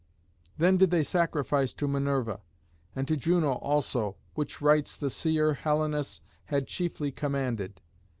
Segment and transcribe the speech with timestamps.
[0.57, 2.41] Then did they sacrifice to Minerva,
[2.95, 7.81] and to Juno also, which rites the seer Helenus had chiefly commanded.